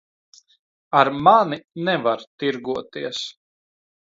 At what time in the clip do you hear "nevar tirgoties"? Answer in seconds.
1.91-3.19